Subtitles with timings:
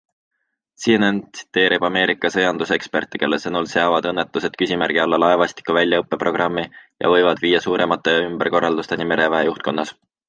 [0.83, 7.61] CNN tsiteerib Ameerika sõjanduseksperte, kelle sõnul seavad õnnetused küsimärgi alla laevastiku väljaõppeprogrammi ja võivad viia
[7.67, 9.95] suuremate ümberkorraldusteni mereväe juhtkonnas.